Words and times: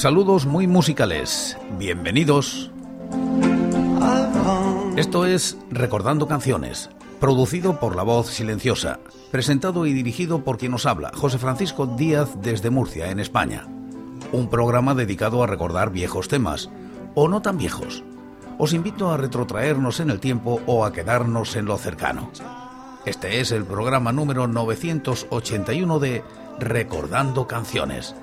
Saludos 0.00 0.46
muy 0.46 0.66
musicales. 0.66 1.58
Bienvenidos. 1.78 2.70
Esto 4.96 5.26
es 5.26 5.58
Recordando 5.68 6.26
Canciones, 6.26 6.88
producido 7.20 7.78
por 7.78 7.96
La 7.96 8.02
Voz 8.02 8.28
Silenciosa, 8.28 8.98
presentado 9.30 9.84
y 9.84 9.92
dirigido 9.92 10.42
por 10.42 10.56
quien 10.56 10.72
nos 10.72 10.86
habla, 10.86 11.12
José 11.14 11.36
Francisco 11.36 11.86
Díaz 11.86 12.30
desde 12.40 12.70
Murcia, 12.70 13.10
en 13.10 13.20
España. 13.20 13.66
Un 14.32 14.48
programa 14.48 14.94
dedicado 14.94 15.42
a 15.42 15.46
recordar 15.46 15.90
viejos 15.90 16.28
temas, 16.28 16.70
o 17.14 17.28
no 17.28 17.42
tan 17.42 17.58
viejos. 17.58 18.02
Os 18.56 18.72
invito 18.72 19.10
a 19.10 19.18
retrotraernos 19.18 20.00
en 20.00 20.08
el 20.08 20.18
tiempo 20.18 20.62
o 20.64 20.86
a 20.86 20.94
quedarnos 20.94 21.56
en 21.56 21.66
lo 21.66 21.76
cercano. 21.76 22.30
Este 23.04 23.42
es 23.42 23.52
el 23.52 23.66
programa 23.66 24.12
número 24.12 24.46
981 24.46 25.98
de 25.98 26.24
Recordando 26.58 27.46
Canciones. 27.46 28.14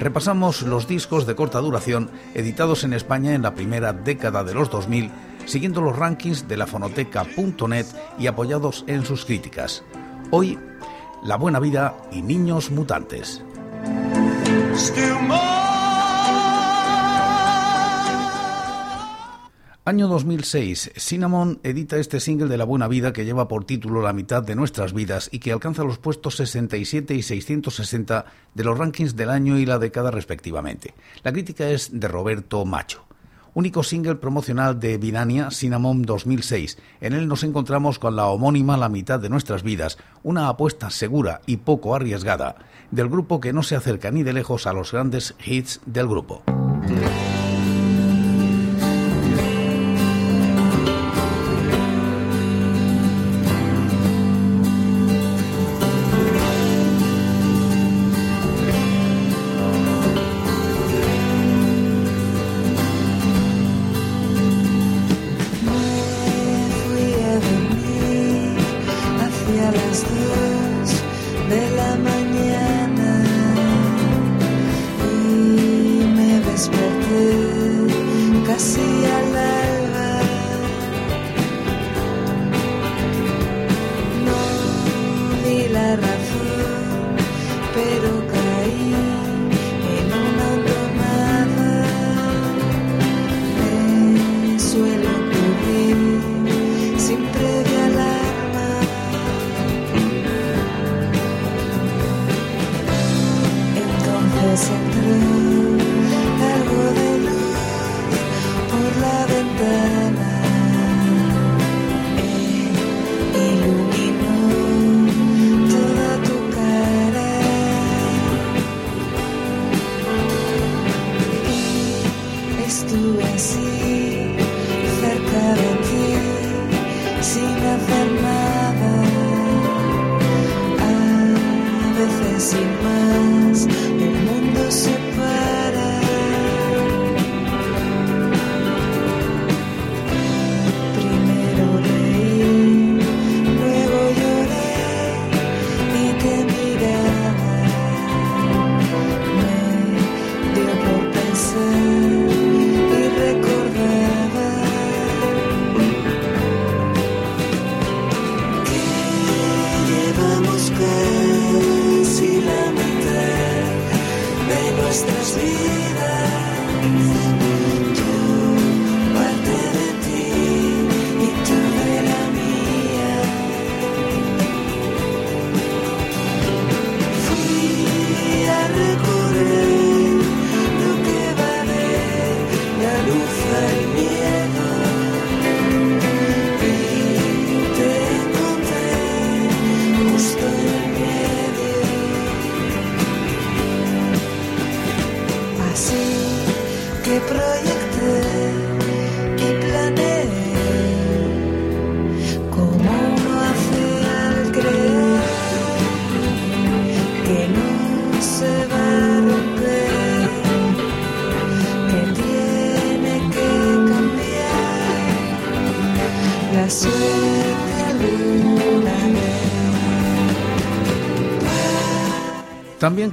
Repasamos 0.00 0.62
los 0.62 0.88
discos 0.88 1.26
de 1.26 1.36
corta 1.36 1.60
duración 1.60 2.10
editados 2.34 2.84
en 2.84 2.94
España 2.94 3.34
en 3.34 3.42
la 3.42 3.54
primera 3.54 3.92
década 3.92 4.42
de 4.42 4.54
los 4.54 4.70
2000 4.70 5.10
siguiendo 5.44 5.80
los 5.80 5.96
rankings 5.96 6.48
de 6.48 6.56
la 6.56 6.66
fonoteca.net 6.66 7.86
y 8.18 8.26
apoyados 8.26 8.84
en 8.86 9.04
sus 9.04 9.24
críticas. 9.24 9.82
Hoy, 10.30 10.58
La 11.22 11.36
Buena 11.36 11.60
Vida 11.60 11.94
y 12.12 12.22
Niños 12.22 12.70
Mutantes. 12.70 13.42
Año 19.90 20.06
2006, 20.06 20.92
Cinnamon 20.94 21.58
edita 21.64 21.96
este 21.96 22.20
single 22.20 22.46
de 22.46 22.56
La 22.56 22.64
Buena 22.64 22.86
Vida 22.86 23.12
que 23.12 23.24
lleva 23.24 23.48
por 23.48 23.64
título 23.64 24.02
La 24.02 24.12
mitad 24.12 24.40
de 24.40 24.54
nuestras 24.54 24.92
vidas 24.92 25.28
y 25.32 25.40
que 25.40 25.50
alcanza 25.50 25.82
los 25.82 25.98
puestos 25.98 26.36
67 26.36 27.12
y 27.12 27.22
660 27.22 28.24
de 28.54 28.64
los 28.64 28.78
rankings 28.78 29.16
del 29.16 29.30
año 29.30 29.58
y 29.58 29.66
la 29.66 29.80
década 29.80 30.12
respectivamente. 30.12 30.94
La 31.24 31.32
crítica 31.32 31.68
es 31.70 31.90
de 31.98 32.06
Roberto 32.06 32.64
Macho 32.64 33.04
único 33.52 33.82
single 33.82 34.14
promocional 34.14 34.78
de 34.78 34.96
Binania 34.96 35.50
Cinnamon 35.50 36.02
2006. 36.02 36.78
En 37.00 37.12
él 37.12 37.26
nos 37.26 37.42
encontramos 37.42 37.98
con 37.98 38.14
la 38.14 38.26
homónima 38.26 38.76
La 38.76 38.88
mitad 38.88 39.18
de 39.18 39.28
nuestras 39.28 39.64
vidas, 39.64 39.98
una 40.22 40.46
apuesta 40.46 40.90
segura 40.90 41.40
y 41.46 41.56
poco 41.56 41.96
arriesgada 41.96 42.54
del 42.92 43.08
grupo 43.08 43.40
que 43.40 43.52
no 43.52 43.64
se 43.64 43.74
acerca 43.74 44.12
ni 44.12 44.22
de 44.22 44.34
lejos 44.34 44.68
a 44.68 44.72
los 44.72 44.92
grandes 44.92 45.34
hits 45.44 45.80
del 45.84 46.06
grupo. 46.06 46.44
También 77.10 77.50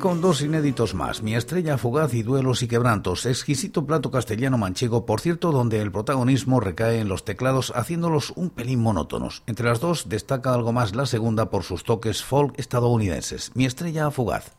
con 0.07 0.21
dos 0.21 0.41
inéditos 0.41 0.93
más, 0.93 1.21
Mi 1.21 1.35
estrella 1.35 1.77
fugaz 1.77 2.13
y 2.13 2.23
Duelos 2.23 2.63
y 2.63 2.69
quebrantos, 2.69 3.25
exquisito 3.25 3.85
plato 3.85 4.09
castellano 4.09 4.57
manchego, 4.57 5.05
por 5.05 5.19
cierto, 5.19 5.51
donde 5.51 5.81
el 5.81 5.91
protagonismo 5.91 6.61
recae 6.61 7.01
en 7.01 7.09
los 7.09 7.25
teclados 7.25 7.73
haciéndolos 7.75 8.31
un 8.37 8.49
pelín 8.49 8.79
monótonos. 8.79 9.43
Entre 9.47 9.67
las 9.67 9.81
dos 9.81 10.07
destaca 10.07 10.53
algo 10.53 10.71
más 10.71 10.95
la 10.95 11.07
segunda 11.07 11.49
por 11.49 11.63
sus 11.63 11.83
toques 11.83 12.23
folk 12.23 12.57
estadounidenses, 12.57 13.51
Mi 13.53 13.65
estrella 13.65 14.09
fugaz. 14.09 14.55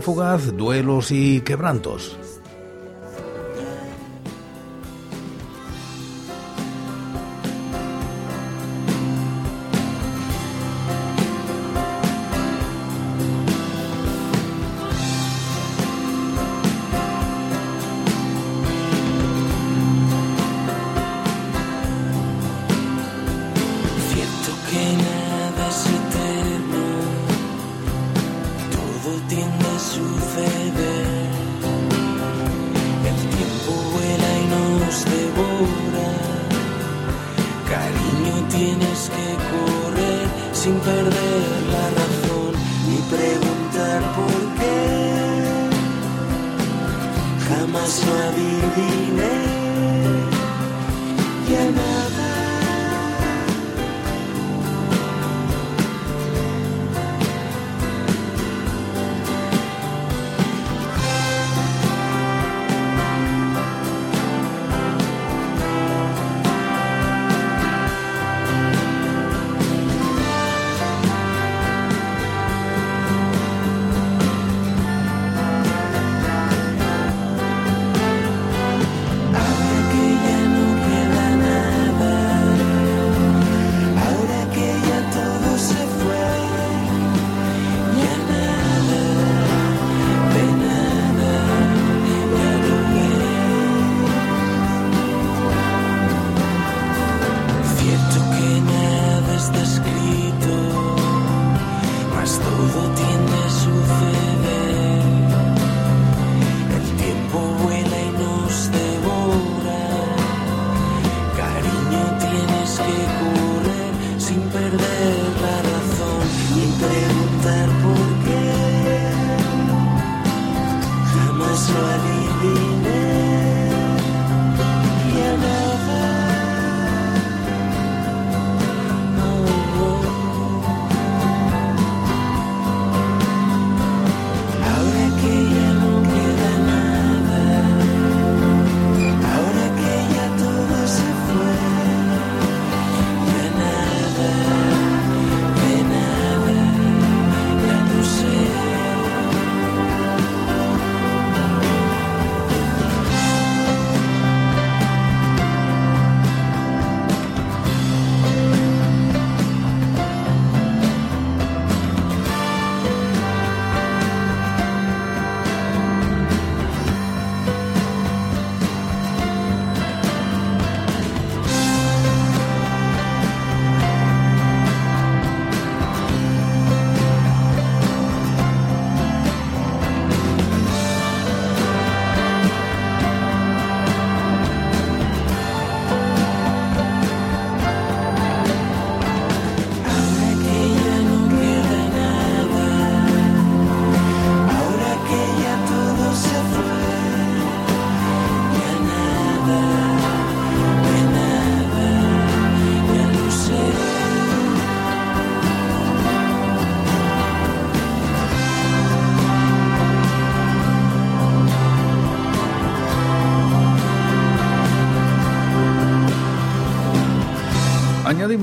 Fugaz, 0.00 0.56
duelos 0.56 1.10
y 1.10 1.40
quebrantos. 1.40 2.27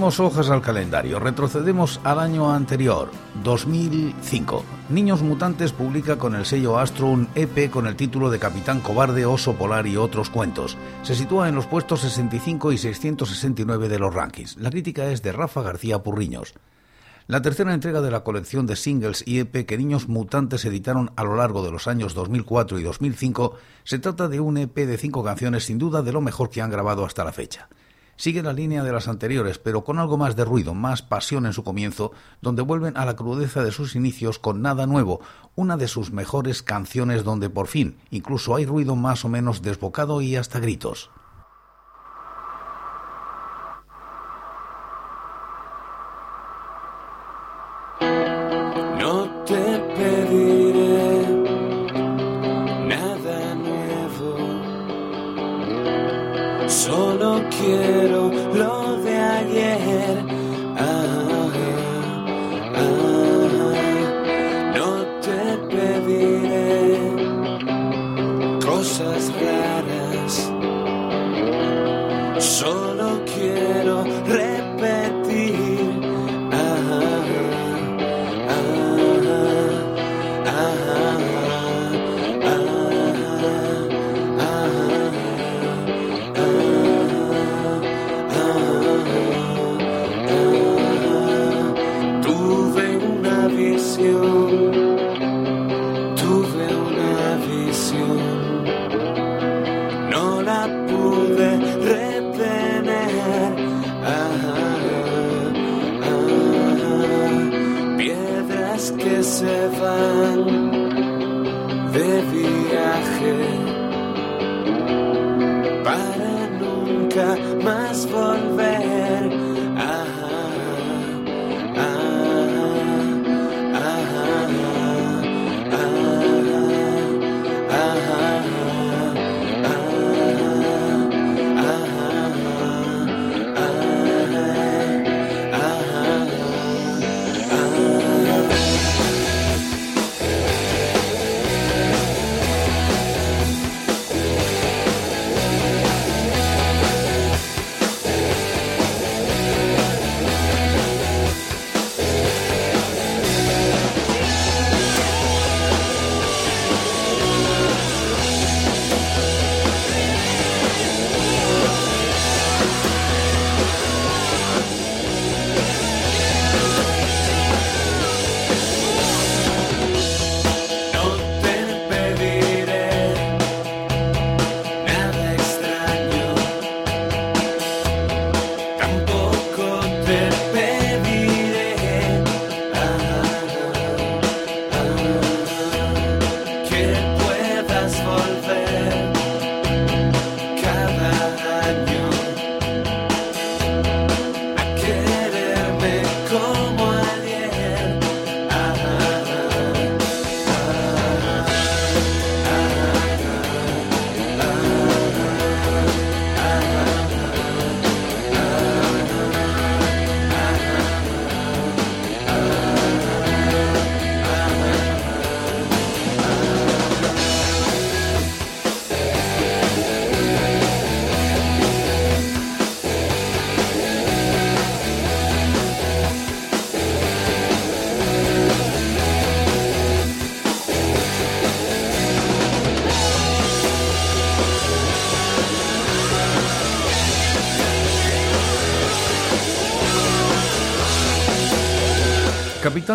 Hojas 0.06 0.52
al 0.52 0.62
calendario, 0.62 1.20
retrocedemos 1.20 2.00
al 2.04 2.20
año 2.20 2.54
anterior, 2.54 3.10
2005. 3.44 4.64
Niños 4.90 5.24
Mutantes 5.24 5.72
publica 5.72 6.20
con 6.20 6.36
el 6.36 6.46
sello 6.46 6.78
Astro 6.78 7.08
un 7.08 7.28
EP 7.34 7.72
con 7.72 7.88
el 7.88 7.96
título 7.96 8.30
de 8.30 8.38
Capitán 8.38 8.82
Cobarde, 8.82 9.26
Oso 9.26 9.56
Polar 9.56 9.88
y 9.88 9.98
otros 9.98 10.30
cuentos. 10.30 10.78
Se 11.02 11.16
sitúa 11.16 11.50
en 11.50 11.56
los 11.56 11.66
puestos 11.66 12.02
65 12.02 12.72
y 12.72 12.78
669 12.78 13.90
de 13.90 13.98
los 13.98 14.14
rankings. 14.14 14.58
La 14.58 14.70
crítica 14.70 15.08
es 15.08 15.24
de 15.24 15.32
Rafa 15.32 15.64
García 15.64 16.04
Purriños. 16.04 16.54
La 17.26 17.42
tercera 17.42 17.74
entrega 17.74 18.02
de 18.02 18.12
la 18.12 18.24
colección 18.24 18.68
de 18.68 18.76
singles 18.76 19.24
y 19.26 19.40
EP 19.40 19.66
que 19.66 19.78
Niños 19.78 20.08
Mutantes 20.08 20.66
editaron 20.66 21.14
a 21.16 21.24
lo 21.24 21.36
largo 21.36 21.66
de 21.66 21.72
los 21.72 21.88
años 21.88 22.14
2004 22.14 22.78
y 22.78 22.84
2005 22.84 23.56
se 23.84 23.98
trata 23.98 24.28
de 24.28 24.40
un 24.40 24.60
EP 24.60 24.76
de 24.76 25.00
cinco 25.00 25.24
canciones 25.24 25.64
sin 25.64 25.80
duda 25.80 26.04
de 26.04 26.12
lo 26.12 26.22
mejor 26.22 26.52
que 26.52 26.62
han 26.62 26.70
grabado 26.70 27.04
hasta 27.04 27.24
la 27.24 27.32
fecha. 27.32 27.68
Sigue 28.18 28.42
la 28.42 28.54
línea 28.54 28.84
de 28.84 28.94
las 28.94 29.10
anteriores, 29.10 29.60
pero 29.60 29.84
con 29.84 30.00
algo 30.00 30.18
más 30.18 30.38
de 30.38 30.46
ruido, 30.46 30.74
más 30.74 31.02
pasión 31.02 31.46
en 31.46 31.52
su 31.52 31.66
comienzo, 31.66 32.14
donde 32.42 32.62
vuelven 32.62 32.96
a 32.96 33.06
la 33.06 33.18
crudeza 33.18 33.62
de 33.62 33.72
sus 33.72 33.96
inicios 33.96 34.40
con 34.40 34.62
Nada 34.62 34.88
Nuevo, 34.88 35.20
una 35.56 35.76
de 35.76 35.90
sus 35.90 36.12
mejores 36.12 36.64
canciones 36.64 37.26
donde 37.26 37.50
por 37.50 37.68
fin 37.68 37.98
incluso 38.12 38.56
hay 38.56 38.66
ruido 38.66 38.96
más 38.96 39.26
o 39.26 39.30
menos 39.30 39.62
desbocado 39.62 40.22
y 40.22 40.38
hasta 40.38 40.60
gritos. 40.60 41.10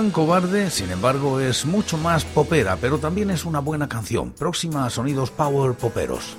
Capitán 0.01 0.25
Cobarde, 0.25 0.71
sin 0.71 0.91
embargo, 0.91 1.41
es 1.41 1.67
mucho 1.67 1.99
más 1.99 2.25
popera, 2.25 2.79
pero 2.81 2.97
también 2.97 3.31
es 3.31 3.45
una 3.45 3.59
buena 3.59 3.87
canción, 3.87 4.31
próxima 4.31 4.87
a 4.87 4.91
sonidos 4.91 5.31
power 5.31 5.75
poperos. 5.75 6.39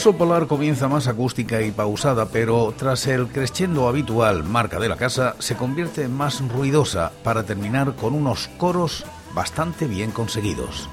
Oso 0.00 0.14
Polar 0.14 0.46
comienza 0.46 0.88
más 0.88 1.08
acústica 1.08 1.60
y 1.60 1.72
pausada, 1.72 2.24
pero 2.24 2.72
tras 2.74 3.06
el 3.06 3.28
crescendo 3.28 3.86
habitual 3.86 4.44
marca 4.44 4.80
de 4.80 4.88
la 4.88 4.96
casa, 4.96 5.36
se 5.40 5.56
convierte 5.56 6.04
en 6.04 6.14
más 6.14 6.40
ruidosa 6.48 7.12
para 7.22 7.42
terminar 7.42 7.94
con 7.96 8.14
unos 8.14 8.48
coros 8.56 9.04
bastante 9.34 9.86
bien 9.86 10.10
conseguidos. 10.10 10.88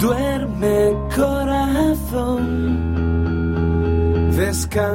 Duerme 0.00 0.92
corazón, 1.14 2.66
descansa 4.32 4.90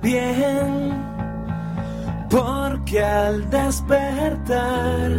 bien, 0.00 1.04
porque 2.30 3.02
al 3.04 3.50
despertar 3.50 5.12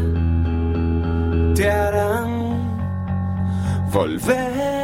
te 1.54 1.70
harán 1.70 2.56
volver. 3.94 4.75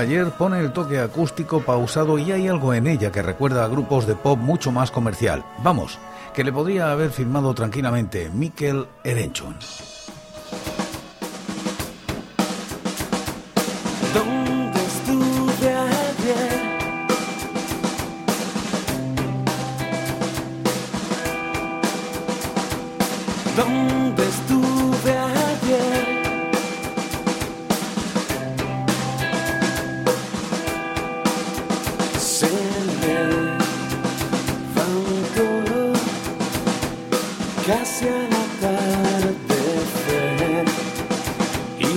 ayer 0.00 0.30
pone 0.30 0.58
el 0.58 0.72
toque 0.72 0.98
acústico 0.98 1.60
pausado 1.60 2.18
y 2.18 2.32
hay 2.32 2.48
algo 2.48 2.74
en 2.74 2.86
ella 2.86 3.12
que 3.12 3.22
recuerda 3.22 3.64
a 3.64 3.68
grupos 3.68 4.06
de 4.06 4.16
pop 4.16 4.38
mucho 4.38 4.72
más 4.72 4.90
comercial. 4.90 5.44
Vamos, 5.62 5.98
que 6.34 6.44
le 6.44 6.52
podría 6.52 6.90
haber 6.90 7.10
firmado 7.10 7.54
tranquilamente 7.54 8.30
Mikel 8.30 8.86
Erenchon. 9.04 9.56
nel 33.02 33.34
fantoro 34.74 35.84
casi 37.66 38.04
al 38.08 38.32
atardecer 38.44 40.64
y 41.78 41.90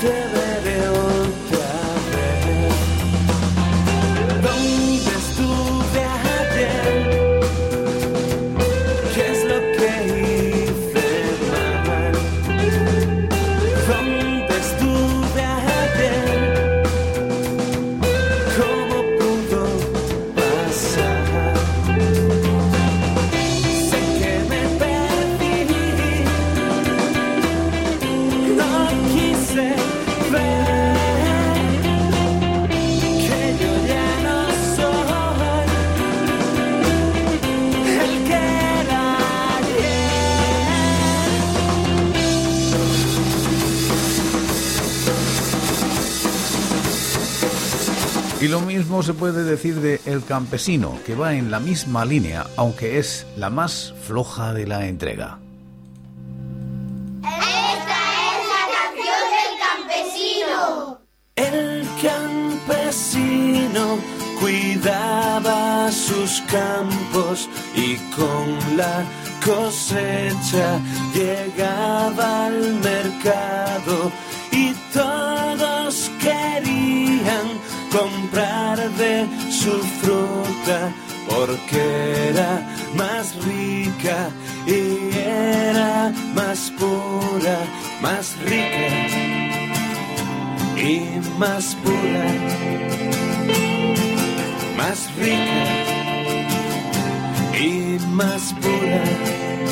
Devil. 0.00 0.39
Mismo 48.90 49.04
se 49.04 49.14
puede 49.14 49.44
decir 49.44 49.76
de 49.76 50.00
El 50.04 50.24
Campesino, 50.24 50.98
que 51.06 51.14
va 51.14 51.34
en 51.34 51.52
la 51.52 51.60
misma 51.60 52.04
línea, 52.04 52.44
aunque 52.56 52.98
es 52.98 53.24
la 53.36 53.48
más 53.48 53.94
floja 54.02 54.52
de 54.52 54.66
la 54.66 54.88
entrega. 54.88 55.38
Esta 57.22 58.00
es 58.34 58.42
la 58.50 58.64
canción 58.74 59.22
del 59.36 59.54
El 61.36 61.86
campesino. 62.02 62.66
campesino 62.66 63.84
cuidaba 64.40 65.92
sus 65.92 66.40
campos 66.50 67.48
y 67.76 67.94
con 68.16 68.76
la 68.76 69.04
cosecha 69.44 70.80
llegaba 71.14 72.46
al 72.46 72.74
mercado 72.80 74.10
y 74.50 74.74
todos 74.92 75.29
comprar 78.30 78.78
de 78.90 79.26
su 79.50 79.72
fruta 80.02 80.92
porque 81.28 82.28
era 82.30 82.66
más 82.94 83.34
rica 83.44 84.30
y 84.66 85.16
era 85.16 86.12
más 86.34 86.70
pura, 86.78 87.58
más 88.00 88.36
rica 88.44 88.88
y 90.76 91.20
más 91.38 91.76
pura, 91.82 92.26
más 94.76 95.10
rica 95.16 95.64
y 97.58 97.98
más 98.10 98.54
pura. 98.60 99.69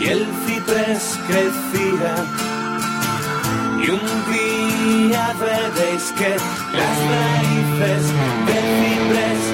Y 0.00 0.06
el 0.06 0.26
ciprés 0.46 1.18
crecía. 1.26 2.14
Y 3.82 3.90
un 3.90 4.00
día 4.32 5.34
veréis 5.38 6.04
que 6.12 6.30
las 6.78 6.96
raíces 7.12 8.04
del 8.46 8.66
ciprés 8.80 9.53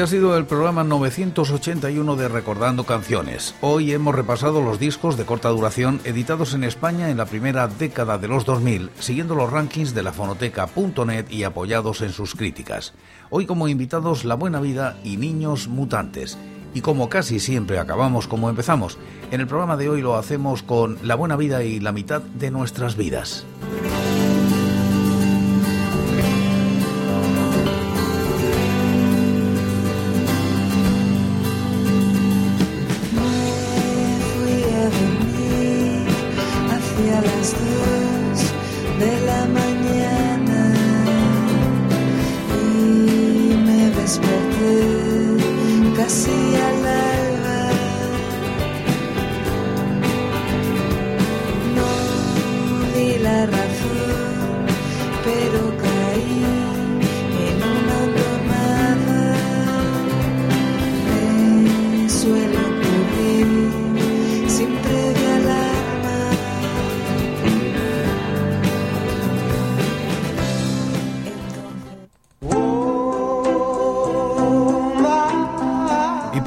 Este 0.00 0.16
ha 0.16 0.18
sido 0.18 0.38
el 0.38 0.46
programa 0.46 0.82
981 0.82 2.16
de 2.16 2.28
Recordando 2.28 2.84
Canciones. 2.84 3.54
Hoy 3.60 3.92
hemos 3.92 4.14
repasado 4.14 4.62
los 4.62 4.78
discos 4.78 5.18
de 5.18 5.26
corta 5.26 5.50
duración 5.50 6.00
editados 6.04 6.54
en 6.54 6.64
España 6.64 7.10
en 7.10 7.18
la 7.18 7.26
primera 7.26 7.68
década 7.68 8.16
de 8.16 8.26
los 8.26 8.46
2000, 8.46 8.92
siguiendo 8.98 9.34
los 9.34 9.52
rankings 9.52 9.92
de 9.92 10.02
la 10.02 10.14
fonoteca.net 10.14 11.26
y 11.28 11.42
apoyados 11.42 12.00
en 12.00 12.12
sus 12.12 12.34
críticas. 12.34 12.94
Hoy 13.28 13.44
como 13.44 13.68
invitados 13.68 14.24
La 14.24 14.36
Buena 14.36 14.58
Vida 14.58 14.96
y 15.04 15.18
Niños 15.18 15.68
Mutantes. 15.68 16.38
Y 16.72 16.80
como 16.80 17.10
casi 17.10 17.38
siempre 17.38 17.78
acabamos 17.78 18.26
como 18.26 18.48
empezamos, 18.48 18.96
en 19.30 19.42
el 19.42 19.48
programa 19.48 19.76
de 19.76 19.90
hoy 19.90 20.00
lo 20.00 20.16
hacemos 20.16 20.62
con 20.62 20.96
La 21.02 21.14
Buena 21.14 21.36
Vida 21.36 21.62
y 21.62 21.78
la 21.78 21.92
mitad 21.92 22.22
de 22.22 22.50
nuestras 22.50 22.96
vidas. 22.96 23.44